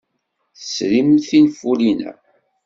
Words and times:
Tesrimt 0.57 1.25
tinfulin-a? 1.29 2.11